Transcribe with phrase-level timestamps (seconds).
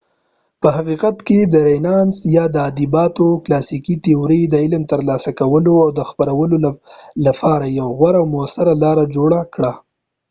[0.61, 6.57] په حقیقت کې رینانس یا د ادبیاتو کلاسیکي تیورۍ د علم ترلاسه کولو او خپرولو
[7.25, 9.71] لپاره یو غوره او مؤثره لار جوړه کړه